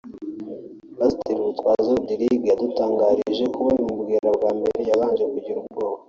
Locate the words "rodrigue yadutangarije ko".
1.97-3.59